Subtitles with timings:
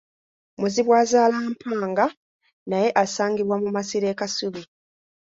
[0.59, 2.05] Muzibwazaalampanga
[2.69, 4.61] naye asangibwa mu masiro e Kasubi.